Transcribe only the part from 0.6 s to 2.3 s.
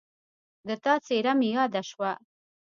د تا څېره مې یاده شوه